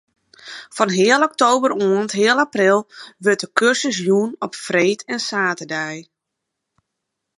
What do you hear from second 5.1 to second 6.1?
en saterdei.